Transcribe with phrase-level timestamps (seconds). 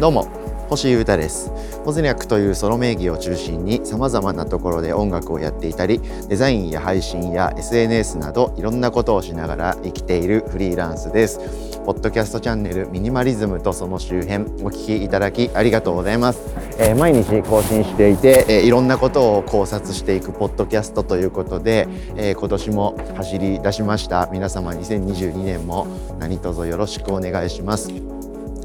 [0.00, 0.28] どうも
[0.68, 1.50] 星優太です。
[1.84, 11.40] ポズニャックというソロ名義を中心に様々なところで音楽をやっていたりデザインや配信や SNS などいろんなことをしながら生きているフリーランスです。
[11.84, 24.28] ポッドキャストチャンネルミニマリズムとその周辺お聞きいただきありがとうございます、えー、毎日更新していて、えー、いろんなことを考察していくポッドキャストということで、えー、今年も走り出しました。
[24.30, 25.88] 皆様2022年も
[26.20, 28.17] 何卒よろしくお願いします。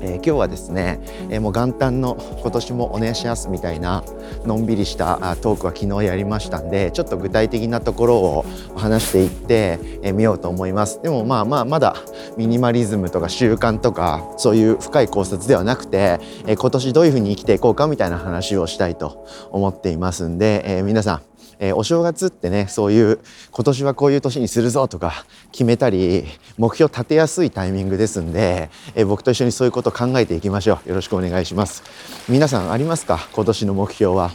[0.03, 0.99] えー、今日はですね、
[1.29, 4.03] えー、もう元旦の今年もお願いしますみたいな
[4.45, 11.01] のんびりしたトークは昨日やりましたんでちょっと具体的なところを話していってみ、えー、ようと思います。
[11.01, 11.95] でもまあまあまだ
[12.37, 23.19] ミニマリズムとか習慣とかそういう深い考察ではなくて、えー、今年どういうふうに生きていこうかみたいな話をしたいと思っていますんで、え、皆さんえー、お正月ってねそういう
[23.51, 26.25] 今年はこういう年にするぞとか決めたり
[26.57, 30.89] 目標立てやすいタイミングですんで、えー、僕と一緒にそういうこと考えていきましょう。
[30.89, 31.83] よろしくお願いします。
[32.27, 33.27] 皆さんありますか？
[33.33, 34.31] 今年の目標は。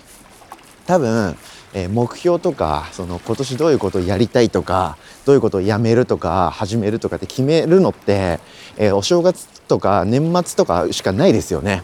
[0.87, 1.37] 多分
[1.75, 8.41] えー、目標とかその今年どういうことをやりたいとかどういうことをやめるとか始めるとかって決めるのって、
[8.78, 11.83] え、お正月とか年末とかしかないですよね。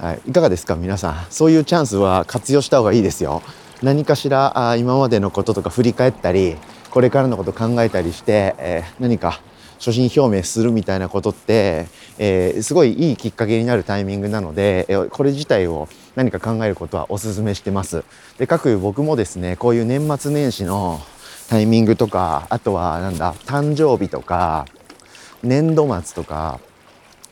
[0.00, 0.74] はい、いかがですか？
[0.74, 1.26] 皆さん。
[1.30, 3.42] そういうチャンスは活用した方がいいですよ。
[3.82, 6.56] 何かしらあ今までのこととか振り返ったり
[6.90, 9.40] これからのこと考えたりして、え、何か
[9.78, 11.86] 所信表明するみたいなことって、
[12.18, 18.04] え、すごいいいきっかけになるタイミングなので、え、これ自体を何か考えることはお勧めしてます。
[18.36, 21.00] で各僕もですねこういう年末年始の
[21.48, 24.66] タイミングとかあとはなんだ誕生日とか
[25.42, 26.60] 年度末とか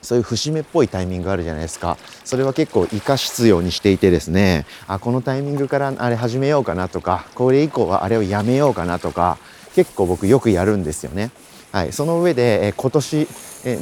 [0.03, 1.99] そういう節目っぽいタイミングあるじゃないですか。
[2.25, 4.67] それは結構生かしようにしていてですね。
[4.87, 9.39] あこのタイミングからあれ始めようかなとかこれ以降はあれをやめようかなとか
[9.75, 11.31] 結構僕よくやるんですよね。
[11.73, 13.29] はい、その上で、え今年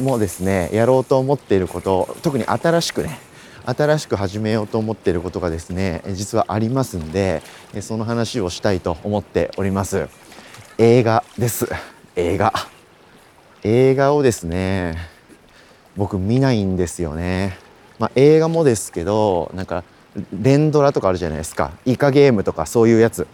[0.03, 3.19] もですねやろうと思っていること特に新しくね
[3.65, 7.43] 新しく始めようと思っていることがですね実はありますんで
[7.81, 10.09] その話をしたいと思っております。
[10.78, 11.69] 映画です。
[12.17, 12.53] 映画。
[13.62, 15.18] 映画をですね
[15.98, 17.59] 僕見ないんですよね。
[17.98, 19.82] まあ、映画もですけどなんか
[20.32, 21.72] 連ドラとかあるじゃないですか。
[21.84, 23.26] イカゲームとかそういうやつ。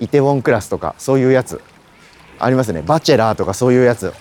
[0.00, 1.60] イテウォンクラスとかそういうやつ。
[2.38, 2.82] ありますね。
[2.82, 4.12] バチェラーとかそういうやつ。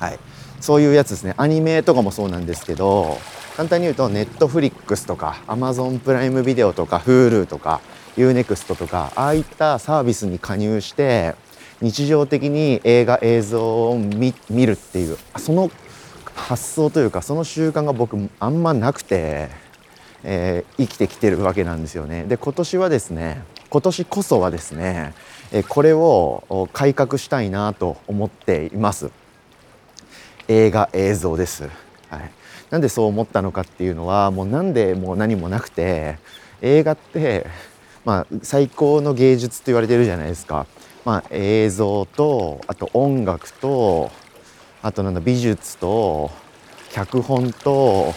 [0.00, 0.18] はい。
[0.60, 1.34] そういうやつですね。
[1.36, 3.18] アニメとかもそうなんですけど
[3.56, 7.80] 簡単に言うとネットフリックスとかアマゾンプライムビデオとか Hulu とか
[8.16, 11.36] UNEXT とかああいったサービスに加入して
[11.80, 14.34] 日常的に映画映像を見
[14.66, 15.70] るっていうその
[16.36, 19.48] 発想というかその習慣が僕あんまなくて、
[20.22, 22.24] えー、生きてきてるわけなんですよね。
[22.24, 25.12] で今年はですね今年こそはですね、
[25.50, 29.10] えこれを改革したいなと思っています。
[30.46, 31.68] 映画映像です。
[32.08, 32.30] はい、
[32.70, 36.18] なんでそう思ったのかっていうのはもうなんでもう何もなくて
[36.62, 37.46] 映画って
[38.04, 40.66] まあ最高の芸術って言われてるじゃないですか。
[41.04, 44.10] まあ、映像とあと音楽と
[44.86, 46.30] あとなんだ美術と
[46.92, 48.14] 脚本と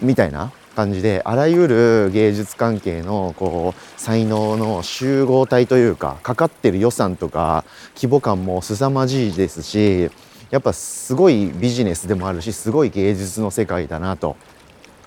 [0.00, 10.10] みたいな感じであらゆる芸術関係のこう才能の集合体というかかかってる予算とか規模感も凄まじいですし
[10.50, 14.36] やっぱすごいビジネスでもあるしすごい芸術の世界だなと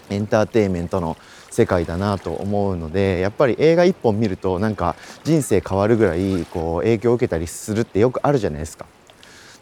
[0.10, 1.18] エンターテインメントの
[1.50, 4.96] 世界だなと思うのでやっぱり映画一本見るとなんか
[5.26, 8.86] 人生変わるぐらいこう影響を受けたりするってよくあるじゃないですか。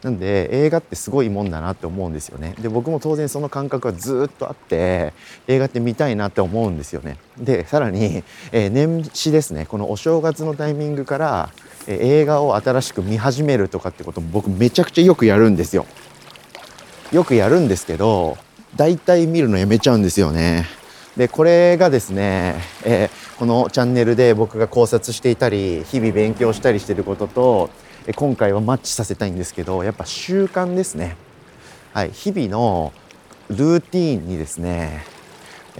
[0.03, 2.55] なんで映画ってすごいもんだなって思うんですよね。
[2.61, 5.13] で僕も当然その感覚はずっとあって
[5.47, 7.17] 映画って見たいなって思うんですよね。
[7.37, 8.23] でさらに、
[8.53, 9.65] えー、年始ですね。
[9.65, 11.49] このお正月のタイミングから、
[11.85, 15.85] えー、映画を新しく見始めるとかってことも僕めちゃくちゃよくやるんですよ。
[17.11, 18.37] よくやるんですけど
[18.75, 20.65] 大体見るのやめちゃうんですよね。
[21.17, 22.55] でこれがですね、
[22.85, 27.69] えー、このチャンネルで僕が考察していたり日々勉強したりしてることと
[28.15, 31.15] 今回はマッチさせたいんですけどやっぱ習慣ですね、
[31.93, 32.93] はい、日々の
[33.49, 35.03] ルーティーンにですね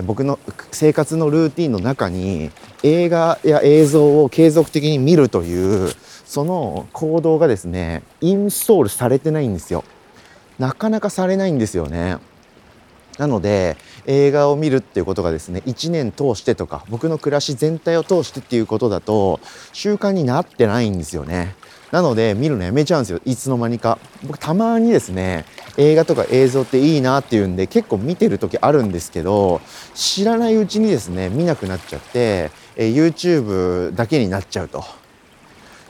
[0.04, 0.40] 僕の
[0.72, 2.52] 生活のルーティンの中に
[2.84, 5.90] 映画や映像を継続的に見るという
[6.26, 9.84] その行動がですねインストールされてないんですよ。
[10.60, 12.18] なかなかされないんですよね。
[13.20, 13.76] なので
[14.06, 19.42] 映画を見るっていうことがですね1年通してとか僕の暮らし全体を通してっていうことだと
[19.74, 21.54] 習慣になってないんですよね。
[21.92, 23.20] なので見るのやめちゃうんですよ。
[23.26, 24.00] いつの間にか。
[24.24, 25.44] 僕たまにですね
[25.76, 29.60] 映画とか映像っていいなっていうんで結構見てる時あるんですけど
[29.96, 34.84] 知らないうちにですね見なくなっちゃって、え YouTube だけになっちゃうと。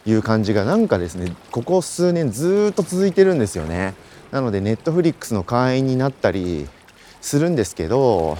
[0.05, 3.93] いう感じがなんかですねここ数年ずっと続いてるんですよね。
[4.31, 6.67] なので Netflix の会員になったり
[7.21, 8.37] するんですけど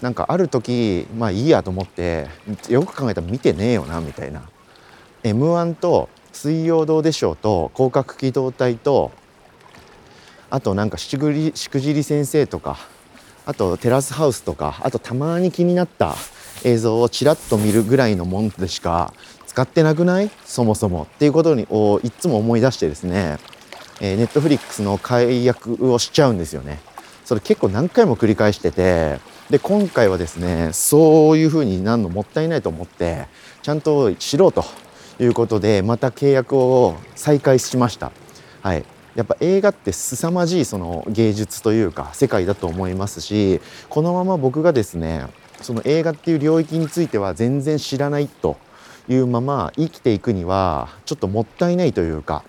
[0.00, 2.28] なんかある時まあいいやと思って
[2.68, 4.42] よく考えたら見てねえよなみたいな。
[5.24, 9.10] m 1と「水曜どうでしょう」と「広角機動隊」と
[10.50, 12.78] あとなんかしくりしくじり先生とか
[13.44, 16.14] あとテラスハウスとかあとたまに気になった
[16.64, 19.12] 映像をちらっと見るぐらいのもんでしか
[19.46, 20.30] 使ってなくない？
[20.44, 21.04] そもそも。
[21.04, 23.38] っていうことをいつも思い出してですね、
[24.00, 26.80] ネットフリックスの解約をしちゃうんですよね。
[27.28, 29.20] それ結構何回も繰り返してて
[29.50, 33.26] で今回はですねそういう風になるのもったいないと思って
[33.60, 34.64] ちゃんと知ろうと
[35.20, 38.12] いうことでまた契約を再開しました。
[38.62, 38.84] はい、
[39.14, 43.60] やっぱ映画って凄まじいその芸術というか世界だと思いますし
[43.90, 45.26] このまま僕がですね
[45.60, 48.56] その映画っていう領域については全然知らないと
[49.06, 52.42] いうまま生きていくにはちょっともったいないというか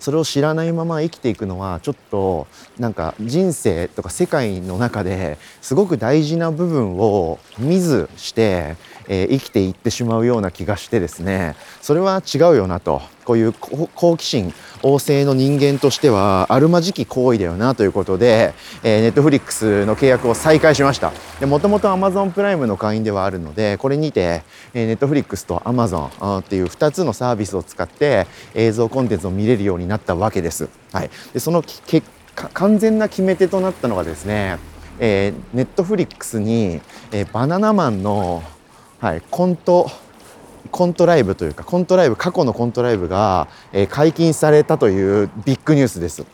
[0.00, 2.48] それを知らないまま生きていくのはちょっと
[2.78, 8.76] なんか人生とか世界の中ですごく大事な部分を見ずして
[9.12, 11.56] えー、生きていってしまうような気がしてですね。
[11.82, 13.02] それは違うよなと。
[13.24, 14.52] こういう好奇心
[14.82, 21.12] 旺盛の人間としてはあるまじき行為だよなということで、えー、ネットフリックスの契約を再開しました
[21.46, 24.42] もともと Amazon プライムの会員ではあるのでこれにて、
[24.74, 30.68] えー、ネットフリックスと Amazon っていう2つのサービスを使って映像コンテンツを見れるようになったわけです。
[30.92, 34.58] はい、でその結果完全な決め手となったのがですね、
[34.98, 36.80] えー、ネットフリックスに、
[37.12, 38.42] えー、バナナマンの
[39.00, 39.90] はい、コント
[40.70, 46.24] コントライブというかコントライブ過去のコントライブが、え、解禁されたというビッグニュースです。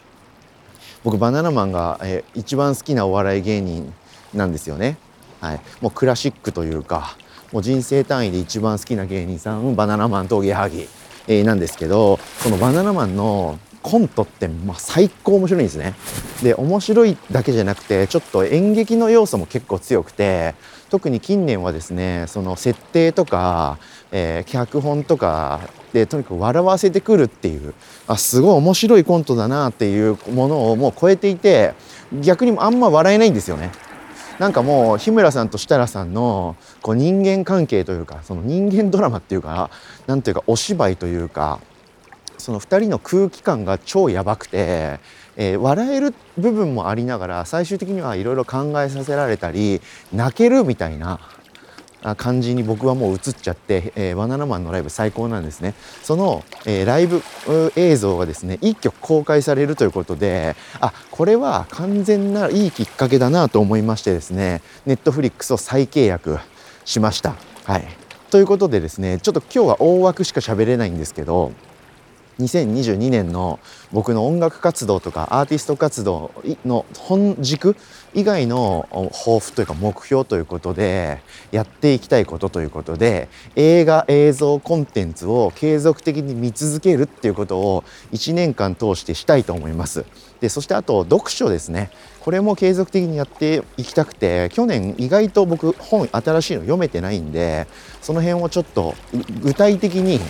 [1.04, 3.92] 僕バナナマンが、えー、一番好きなお笑い芸人
[4.34, 4.98] なんですよね。
[5.40, 5.60] はい。
[5.80, 7.16] もうクラシックというか
[7.52, 10.88] もう人生単位で一番好きな芸人さんバナナマンとゲハギ、
[11.28, 15.94] えー、なんですけどそのバナナマンのコントってまあ最高面白いんですね
[16.42, 20.56] で面白いだけじゃなくてちょっと演劇の要素も結構強くて
[20.90, 23.78] 特に近年はですねその設定とか、
[24.10, 25.60] えー、脚本とか
[25.92, 27.74] でとにかく笑わせてくるっていう
[28.08, 31.74] あすごい面白いコントだなっていうものをもう超えていて
[32.20, 33.70] 逆にあんま笑えないんですよね。
[34.40, 39.70] なんかもう日村さんと設楽さんのこう人間関係というかその人間ドラマっていうか
[40.06, 41.60] なんていうかお芝居というか
[42.46, 45.00] その2人の空気感が超やばくて
[45.36, 51.20] えー、笑える部分もありながら最終的にはいろいろ考えさせられたり泣けるみたいな
[52.16, 55.74] 感じに僕はもう映っちゃって、えー、バナナマンのライブ最高なんですね。
[56.02, 57.20] その、えー、ライブ
[57.74, 66.38] 映像がですね一曲公開されるということであこれは完全ないいきっかけだなと思いましてですねネットフリックスを再契約
[66.84, 67.34] しました。
[67.64, 67.84] はい。
[68.30, 71.52] ということでですねちょっと今日は大枠しか喋れないんですけど
[72.40, 73.58] 2022年の
[73.92, 76.30] 僕の音楽活動とかアーティスト活動
[76.64, 77.76] の本軸
[78.14, 90.04] 以外の抱負というか目標ということでやっていきたいことということで映画映像コンテンツを継続的に見続けるっていうことを1年間通してしたいと思います。
[90.40, 91.90] でそしてあと読書ですね
[92.20, 97.66] これも継続的にやっていきたくて去年意外と僕本新しいの読めてないんで
[98.02, 98.94] その辺をちょっと
[99.40, 100.20] 具体的に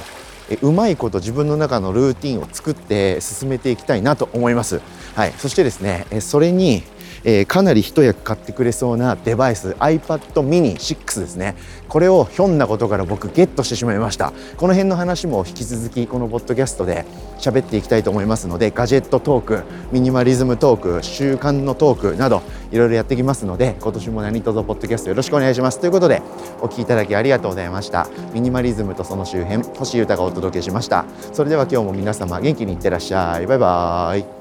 [0.62, 4.80] うまいこと自分の中のルーティンを作って進めていきたいなと思います。
[5.14, 6.82] はい、そしてですねそれに
[7.28, 11.56] えー、かなり一役買ってくれそうなデバイス iPad mini 6ですね。
[11.88, 14.32] これをひょんなことから僕ゲットしてしまいました。
[14.56, 17.04] この辺の話も引き続きこのポッドキャストで
[17.40, 25.80] 喋っていきたいと思いますのでガジェットトークミニマリズムトーク習慣のトークなどいろいろやってきますので今年も何卒ポッドキャストよろしくお願いします。
[25.80, 26.22] ということで
[26.60, 28.08] お聞きいただきありがとうございました。
[28.34, 31.04] ミニマリズムとその周辺星豊がお届けしました。
[31.32, 33.46] それでは今日も皆様元気にいってらっしゃい。
[33.48, 34.35] バイバーイ。